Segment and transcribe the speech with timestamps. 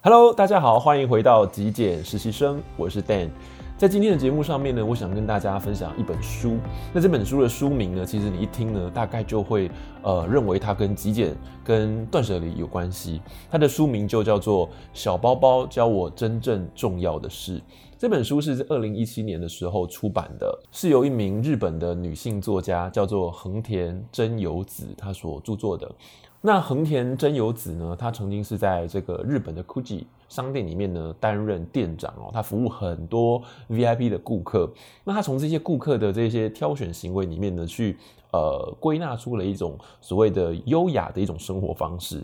[0.00, 3.30] Hello，大家好，欢迎回到极简实习生，我是 Dan。
[3.76, 6.56] 在今天的节目上面呢，我想跟大家分享一本书。
[6.92, 9.68] 那这本书的书名呢，其实你一听呢，大概就会
[10.02, 13.20] 呃认为它跟极简、跟断舍离有关系。
[13.50, 17.58] 它的书名就叫做《小包包教我真正重要的事》。
[17.98, 25.92] 这本书是在二零一七年的时候出版的，是由一名日本的女性作家叫做横田真由子她所著作的。
[26.40, 34.70] 那横田真由子呢，她曾经是在这个日本的 Gucci 商店里面呢担任店长哦，她服务很多 VIP 的顾客。
[35.02, 37.96] 那她从这些顾客的这些挑选行为里面呢，去
[38.30, 42.22] 呃归纳出了一种所谓的优雅的一种生活方式。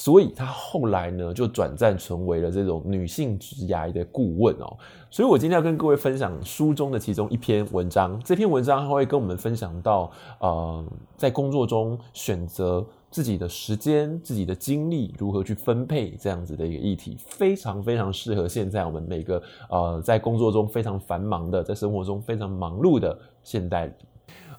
[0.00, 4.74] 所以她后来呢，就转战成为了这种女性职涯的顾问哦。
[5.10, 8.18] 所以我今天要跟各位分享书中的其中一篇文章。
[8.24, 10.82] 这篇文章它会跟我们分享到，呃，
[11.18, 12.82] 在工作中选择。
[13.12, 23.92] 自己的时间、自己的精力如何去分配，这样子的一个议题，非常非常适合现在我们每个呃在工作中非常繁忙的，在生活中非常忙碌的现代。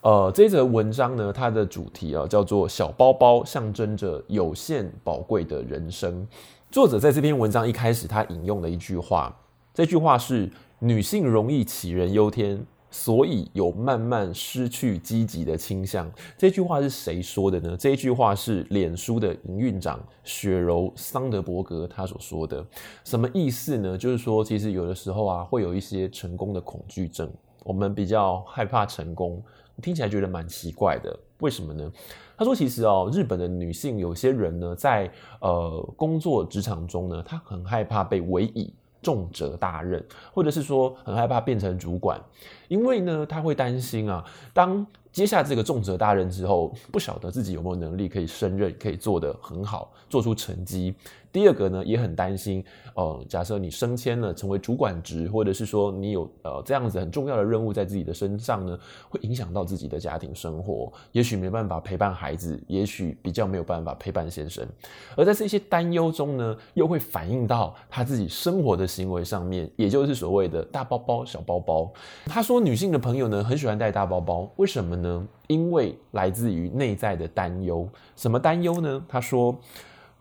[0.02, 6.28] 呃，这则文章呢，它的主题啊叫做“小包包象征着有限宝贵的人生”。
[6.72, 9.36] 作者在这篇文章一开始，他引用了一句话，
[9.76, 16.12] 这句话是：“女性容易杞人忧天。”所以有慢慢失去积极的倾向。
[16.38, 17.78] 这句话是谁说的呢？
[17.78, 22.66] 这句话是脸书的营运长雪柔桑德伯格他所说的。
[23.06, 23.98] 什么意思呢？
[23.98, 27.32] 就是说，其实有的时候啊，会有一些成功的恐惧症。
[27.64, 29.42] 我们比较害怕成功，
[29.82, 31.18] 听起来觉得蛮奇怪的。
[31.40, 31.92] 为什么呢？
[32.38, 38.74] 他说，其实哦，日本的女性有些人呢，在呃工作职场中呢，她很害怕被委以。
[39.04, 42.22] 重责大任，或者是说很害怕变成主管，
[42.68, 44.24] 因为呢，他会担心啊，
[44.54, 50.94] 当接下这个重责大任之后，不晓得自己有没有能力可以胜任，可以做得很好，做出成绩。
[51.32, 58.78] 第二个呢，也很担心，呃，假设你升迁了，成为主管职，或者是说你有呃这样子很重要的任务在自己的身上呢，
[59.10, 64.68] 会影响到自己的家庭生活，也许没办法陪伴孩子，也许比较没有办法陪伴先生。
[65.16, 71.92] 而在这些担忧中呢，又会反映到他自己生活的行为上面，也就是所谓的大包包、小包包。
[72.26, 75.28] 他说，女性的朋友呢，很喜欢带大包包，为什么呢？
[75.48, 77.88] 因为来自于内在的担忧。
[78.16, 79.02] 什么担忧呢？
[79.08, 79.58] 他说。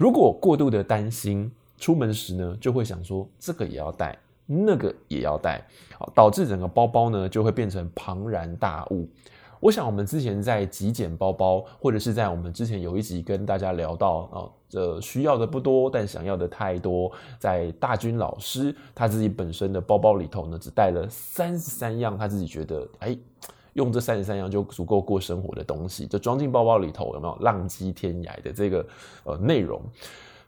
[0.00, 5.62] 如果过度的担心，出门时呢，就会想说这个也要带，那个也要带，
[5.98, 9.06] 好，导致整个包包呢就会变成庞然大物。
[9.60, 17.12] 我想我们之前在极简包包，或者是在我们之前有一集跟大家聊到啊，这需要的不多，但想要的太多。
[17.38, 23.14] 在大军老师他自己本身的包包里头呢，只带了三十三样，他自己觉得哎。
[23.74, 28.86] 用这三十三样就足够过生活的东西，就装进包包里头，有没有浪迹天涯的这个
[29.24, 29.82] 呃内容？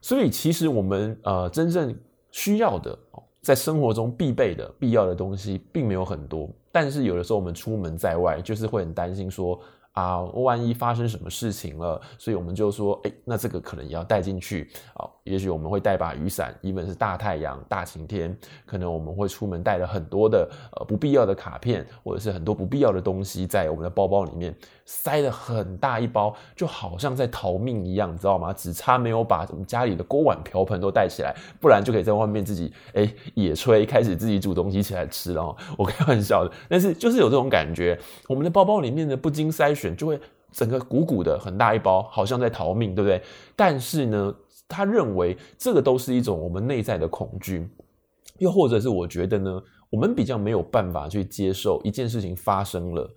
[0.00, 1.94] 所以其实我们呃真正
[2.31, 2.99] 需要的，
[3.41, 6.49] 在生活中必备的必要的东西，并没有很多。
[6.71, 9.60] 但是有的时候我们出门在外，就是会很担心说。
[9.92, 14.70] 啊，万一发生什么事情了，所以我们就说，哎，那这个可能也要带进去。
[14.94, 28.50] 好，也许我们会带把雨伞，因为是大太阳、大晴天，可能我们会出门带了很多的呃不必要的卡片，或者是很多不必要的东西在我们的包包里面，塞了很大一包，就好像在逃命一样，你知道吗？
[28.50, 35.54] 只差没有把我们家里的锅碗瓢盆都带起来，不然就可以在外面自己哎野炊，开始自己煮东西起来吃了。
[35.76, 39.81] 我开玩笑的，但是就是有这种感觉，我们的包包里面呢，不经筛选。
[39.97, 40.20] 就会
[40.53, 43.22] 整个鼓鼓的很大一包，好像在逃命，对不对？
[43.56, 44.34] 但是呢，
[44.69, 47.69] 他认为这个都是一种我们内在的恐惧，
[48.38, 53.15] 又或者是我觉得呢，我们比较没有办法去接受一件事情发生了，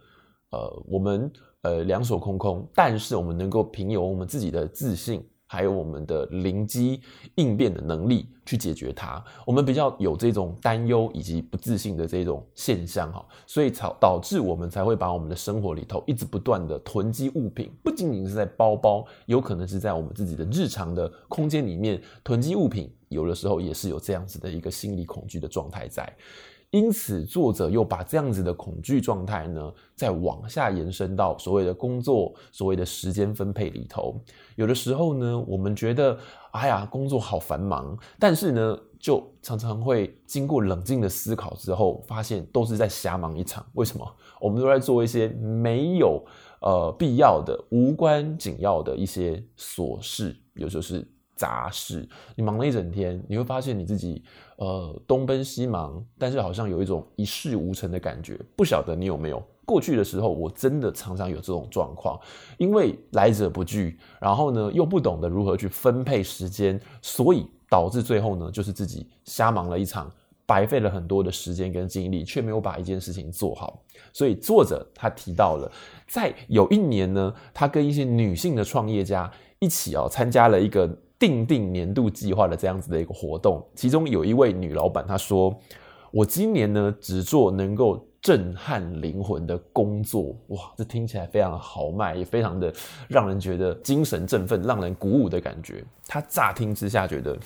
[0.51, 1.31] 呃，我们
[1.61, 5.25] 呃两手空空，但是我们能够凭有我们自己的自信。
[5.47, 7.01] 还有我们的灵机
[7.35, 26.11] 应变的能力去解决它，我们比较有这种担忧以及不自信的这种现象哈，所以才导致我们才会把我们的生活里头一直不断的囤积物品，不仅仅是在包包，有可能是在我们自己的日常的空间里面囤积物品，有的时候也是有这样子的一个心理恐惧的状态在。
[26.75, 34.19] 因此，作者又把这样子的恐惧状态呢，再往下延伸到所谓的工作、所谓的时间分配里头。
[34.57, 36.19] 有的时候呢，我们觉得，
[36.51, 43.65] 哎呀，工作好繁忙，但是呢，就常常会经过冷静的思考之后，发现都是在瞎忙一场。
[43.75, 44.05] 为什么？
[44.41, 46.21] 我们都在做一些没有
[46.59, 51.07] 呃必要的、无关紧要的一些琐事，有时候是。
[51.35, 54.23] 杂事，你忙了一整天，你会发现你自己
[54.57, 58.39] 呃东奔西忙，但是好像有一种一事无成的感觉。
[58.55, 59.43] 不晓得你有没有？
[59.65, 62.19] 过去的时候，我真的常常有这种状况，
[62.59, 70.11] 因为来者不拒，然后呢又不懂得如何去分配时间，所以导致最后呢，就是自己瞎忙了一场，
[70.45, 73.81] 白费了很多的时间跟精力，却没有把一件事情做好。
[74.13, 75.71] 所以作者他提到了，
[76.07, 83.65] 在有一年呢，他跟一些女性的创业家一起哦，参加了一个定定年度计划的这样子的一个活动。
[83.75, 85.57] 其中有一位女老板，她说
[86.11, 92.73] ：“我今年呢，只做能够。”震撼灵魂的工作，哇，这听起来非常豪迈，也非常的
[93.07, 95.85] 让人觉得精神振奋，让人鼓舞的感觉。
[96.07, 97.37] 她乍听之下觉得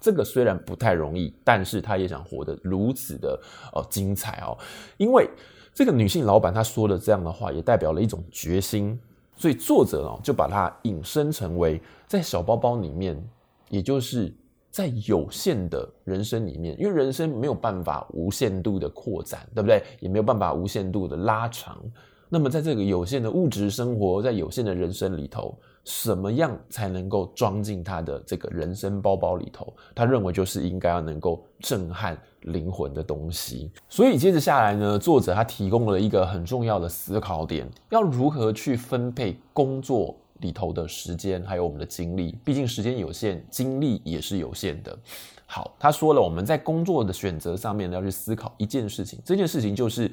[0.00, 3.40] 这个虽然不太容易，但是她也想活得如此的
[3.74, 4.58] 哦精彩哦。
[4.96, 5.30] 因为
[5.72, 8.98] 这个女性老板她说的这样的话，也代表了一种决心。
[9.36, 13.22] 所以作者哦就把它引申成为在小包包里面，
[13.68, 14.32] 也就是。
[14.74, 19.80] 在有限的人生里面，因为人生没有办法无限度的扩展，对不对？
[20.00, 21.80] 也没有办法无限度的拉长。
[22.28, 29.72] 那么，在这个有限的物质生活，在有限的人生里头，什么样才能够装进他的这个人生包包里头？
[29.94, 33.70] 他认为就是应该要能够震撼灵魂的东西。
[33.88, 40.16] 所以，接着下来呢，作者他提供了一个很重要的思考点：要如何去分配工作。
[40.40, 44.98] 里头的时间，还有我们的精力，毕竟时间有限，精力也是有限的。
[45.46, 50.10] 好，他说了，我们在工作的选择上面要去思考一件事情，这件事情就是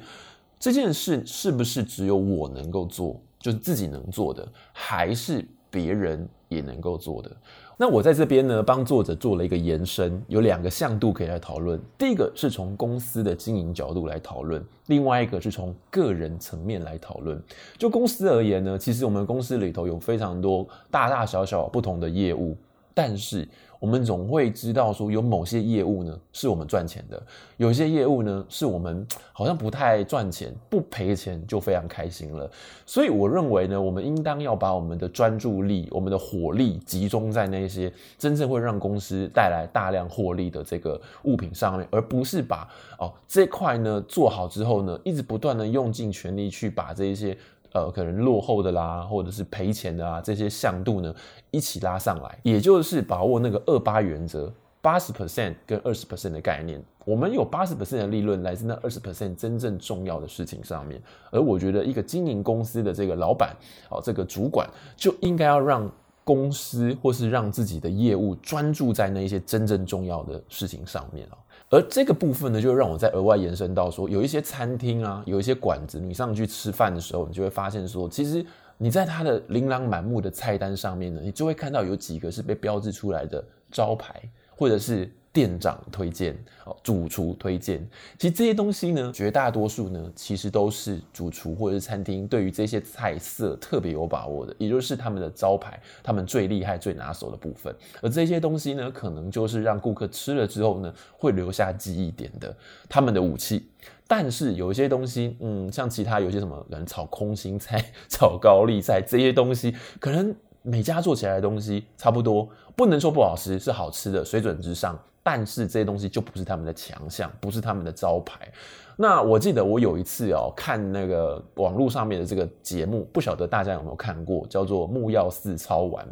[0.58, 7.30] 这件事是不是只有我能够做，就是自己能做的，还是别人也能够做的？
[7.76, 11.80] 那我在这边呢，帮作者做了一个延伸，有两个向度可以来讨论。
[11.98, 17.42] 第一个是从公司的经营角度来讨论，另外一个是从个人层面来讨论。
[17.78, 22.56] 就公司而言呢，其实我们公司里头有非常多大大小小不同的业务，
[22.94, 23.48] 但是。
[23.82, 27.20] 我们总会知道说，有某些业务呢是我们赚钱的，
[27.56, 32.48] 有些业务呢是我们好像不太赚钱，不赔钱就非常开心了。
[32.86, 42.68] 所以我认为呢，我们应当要把我们的专注力、我们的火力集中在那些真正会让公司带来大量获利的这个物品上面，而不是把
[43.00, 47.36] 哦这块呢做好之后呢，一直不断的用尽全力去把这一些。
[47.74, 51.14] 呃，可能落后的啦，或者是赔钱的啊，这些向度呢，
[51.50, 56.82] 一起拉上来，也就是把握那个二八原则，八十 percent 跟二十 percent 的概念。
[57.04, 61.02] 我们有八十 percent 的利润来自那二十 percent 真正重要的事情上面。
[61.30, 63.56] 而我觉得，一个经营公司的这个老板，
[63.90, 65.90] 哦，这个主管就应该要让
[66.24, 71.38] 公司或是让自己的业务专注在那一些真正重要的事情上面哦。
[71.72, 78.44] 而这个部分呢，就让我再额外延伸到说，有一些餐厅啊，有一些馆子，你上去吃饭的时候，你就会发现说，其实
[78.76, 84.22] 你在它的琳琅满目的菜单上面呢，你就会看到有几个是被标志出来的招牌，
[84.54, 85.10] 或者是。
[85.32, 86.36] 店长推荐，
[86.66, 87.82] 哦，主厨推荐，
[88.18, 97.74] 其实这些东西呢，绝大多数呢，其实都是主厨或者是餐厅对于这些菜色特别有把握的，也就是他们的招牌，他们最厉害、最拿手的部分。
[98.02, 102.54] 而这些东西呢，可能就是让顾客吃了之后呢，会留下记忆点的，
[102.88, 103.66] 他们的武器。
[104.06, 112.46] 但是有一些东西，嗯，像其他有些什么，可能炒空心菜、 炒高丽菜这些东西，可能每家做起来的东西差不多，
[112.76, 115.00] 不能说不好吃，是好吃的，水准之上。
[115.22, 118.50] 但是这些东西就不是他们的强项，不是他们的招牌。
[118.96, 126.04] 那我记得我有一次哦，看那个网络上面的这个节目，不晓得大家有没有看过，叫做《木曜四超玩》。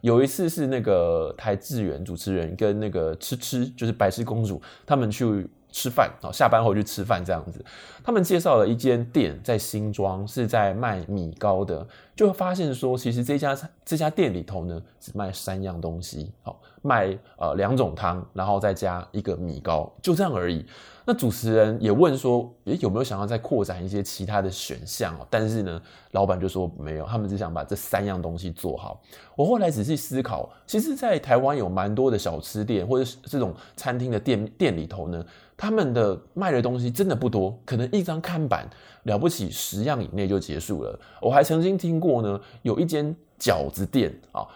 [0.00, 5.48] 有一次是那个台智远主持人跟那个吃吃，就是白痴公主，他们去。
[5.72, 7.62] 吃饭哦，下班后去吃饭这样子。
[8.06, 11.84] 他们介绍了一间店在新庄，是在卖米糕的。
[12.14, 20.64] 就会发现说，其实这家这家店里头呢，只卖三样东西，好卖呃两种汤，然后再加一个米糕，就这样而已。
[21.04, 25.26] 那主持人也问说，诶，有没有想要再扩展一些其他的选项哦？
[25.28, 25.82] 但是呢，
[26.12, 29.02] 老板就说没有，他们只想把这三样东西做好。
[29.34, 35.24] 我后来仔细思考，其实，在台湾有蛮多的小吃店或者这种餐厅的店店里头呢，
[35.56, 38.68] 他们的卖的东西真的不多，可能一张看板
[39.04, 40.98] 了不起十样以内就结束了。
[41.20, 44.46] 我还曾经听过呢，有一间饺子店啊。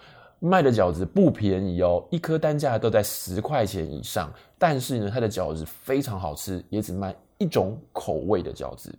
[0.43, 4.33] 卖的饺子不便宜哦，一颗单价都在十块钱以上。
[4.57, 8.91] 但是呢，它的饺子非常好吃，也只卖一种口味的饺子。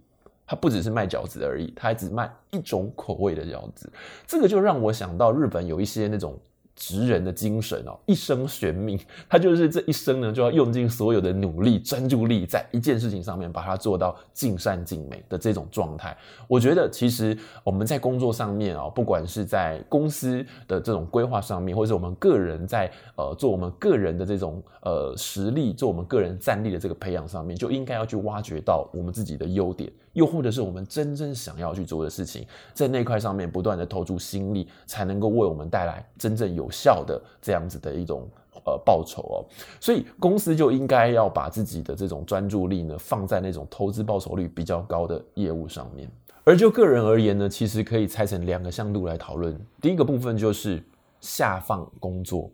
[0.46, 3.92] 它不只是卖饺子而已，它还只卖一种口味的饺子。
[4.28, 6.38] 这个就让我想到日本有一些那种。
[6.76, 9.00] 职人的精神哦，一生悬命，
[9.30, 16.16] 他就是这一生呢，就要用尽所有的努力、专注力，在一件事情上面把它做到尽善尽美的这种状态。
[16.48, 29.92] 我觉得，其实我们在工作上面啊，不管是在公司的这种规划上面，或者我们个人在呃做我们个人的这种呃实力、做我们个人战力的这个培养上面，就应该要去挖掘到我们自己的优点。
[30.14, 38.28] 又或者是我们真正想要去做的事情，在那块上面不断的投注心力，才能够为我们带来真正有效的这样子的一种
[38.66, 39.46] 呃报酬哦。
[39.80, 46.10] 所以公司就应该要把自己的这种专注力呢放在那种投资报酬率比较高的业务上面。
[46.44, 49.56] 而就个人而言呢，其实可以拆成两个向度来讨论。
[49.80, 50.84] 第一个部分就是
[51.20, 52.50] 下放工作，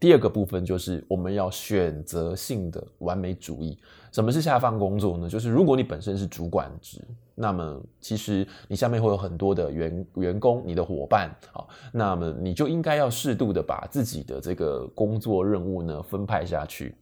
[0.00, 3.78] 第二个部分就是我们要选择性的完美主义。
[4.10, 5.28] 什么是下放工作呢？
[5.28, 6.98] 就是如果你本身是主管职，
[7.34, 16.94] 那么其实你下面会有很多的员员工，你的伙伴，好，那么你就应该要适度的把自己的这个工作任务呢分派下去。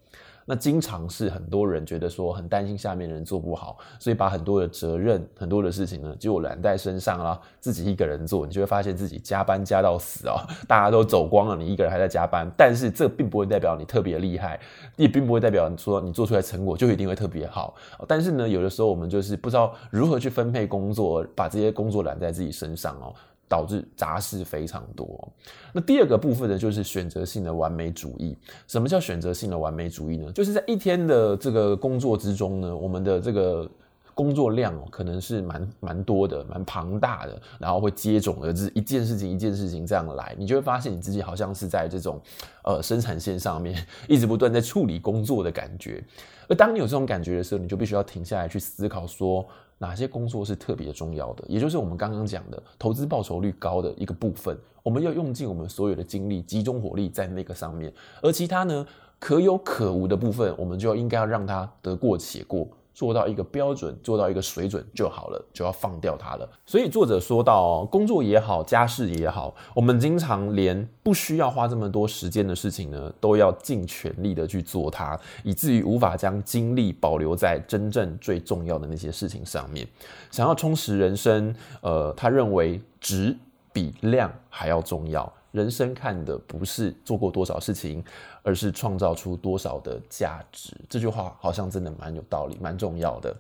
[0.50, 12.50] 那经常是很多人觉得说很担心下面的人做不好，所以把很多的责任、很多的事情呢就揽在身上啦，自己一个人做，你就会发现自己加班加到死哦， 大家都走光了，你一个人还在加班。
[12.56, 14.58] 但是这并不会代表你特别厉害，
[14.96, 17.74] 也并不会代表你说你做出来成果就一定会特别好。
[18.06, 23.14] 但是呢，有的时候我们就是不知道如何去分配工作，把这些工作揽在自己身上哦。
[23.48, 25.26] 导致杂事非常多。
[25.72, 28.36] 那第二个部分呢，就是选择性的完美主义。
[28.66, 30.30] 什么叫选择性的完美主义呢？
[30.32, 33.68] 就是在一天的这个工作之中呢，我们的这个
[34.14, 42.20] 工作量，可能是蛮蛮多的，蛮庞大的，然后会接踵而至，一件事情一件事情这样来，你就会发现你自己好像是在这种
[42.64, 46.04] 呃生产线上面一直不断在处理工作的感觉。
[46.48, 49.46] 而当你有这种感觉的时候，你就必须要停下来去思考说。
[49.78, 51.44] 哪些工作是特别重要的？
[51.48, 57.92] 也就是我们刚刚讲的投资报酬率高的一个部分，我们要用尽我们所有的精力，集中火力在那个上面。
[58.20, 58.86] 而其他呢，
[59.18, 62.66] 可有可无的部分，我们就应该要让它得过且过。
[62.98, 66.50] 做到一个标准，做到一个水准就好了，就要放掉它了。
[66.66, 79.86] 所以作者说到，工作也好，家事也好，我们经常连不需要花这么多时间的事情呢，都要尽全力的去做它，以至于无法将精力保留在真正最重要的那些事情上面。
[80.32, 83.36] 想要充实人生，呃，他认为质
[83.72, 85.32] 比量还要重要。
[85.50, 88.04] 人生看的不是做过多少事情，
[88.42, 90.76] 而是创造出多少的价值。
[90.88, 93.34] 这句话好像真的蛮有道理，蛮重要的。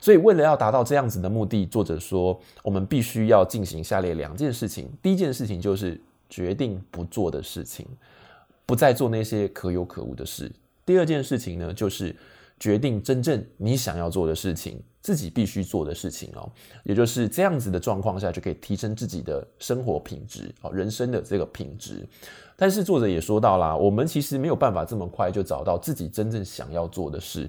[0.00, 4.90] 所以，为了要达到这样子的目的，作者说，我们必须要进行下列两件事情。
[5.02, 7.86] 第一件事情就是决定不做的事情，
[8.66, 10.50] 不再做那些可有可无的事。
[10.84, 12.14] 第二件事情呢，就是
[12.58, 14.82] 决定真正你想要做的事情。
[15.04, 16.50] 自己必须做的事情哦，
[16.82, 22.08] 也就是这样子的状况下，就可以提升自己的生活品质哦，人生的这个品质。
[22.56, 27.46] 但是作者也说到啦，我们其实没有办法这么快就找到自己真正想要做的事，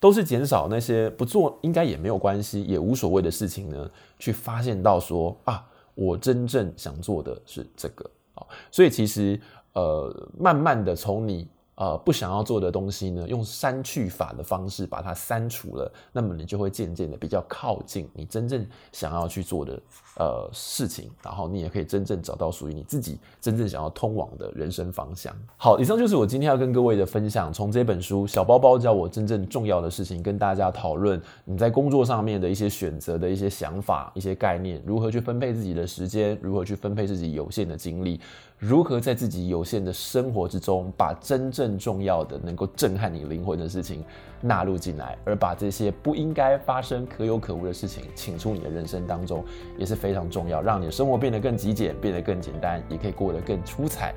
[0.00, 9.40] 都是减少那些不做应该也没有关系，也无所谓的事情呢，去发现到说啊，我真正想做的是这个啊，所以其实
[9.74, 11.46] 呃，慢慢的从你。
[11.76, 19.78] 呃，不想要做的东西呢，用删去法的方式把它删除了，那么你就会渐渐的比较靠近你真正想要去做的
[20.16, 25.34] 呃事情，然后你也可以真正找到属于你自己真正想要通往的人生方向。
[25.56, 38.20] 好，以上就是我今天要跟各位的分享，从这本书《小包包教我真正重要的事情》跟大家讨论你在工作上面的一些选择的一些想法、一些概念，如何去分配自己的时间，如何去分配自己有限的精力。
[38.58, 44.02] 如何在自己有限的生活之中，把真正重要的、能够震撼你灵魂的事情
[44.40, 49.44] 纳入进来，而把这些不应该发生、可有可无的事情请出你的人生当中，
[49.76, 54.14] 也是非常重要，让你的生活变得更极简，变得更简单，也可以过得更出彩、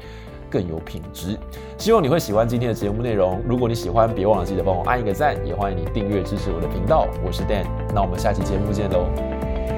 [0.50, 1.38] 更有品质。
[1.78, 3.42] 希望你会喜欢今天的节目内容。
[3.48, 7.08] 如果你喜欢，别忘了记得帮我按一个赞，也欢迎你订阅支持我的频道。
[7.26, 9.06] 我是 Dan，那我们下期节目见喽，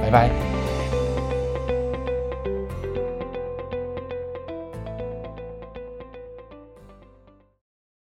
[0.02, 0.61] 拜拜。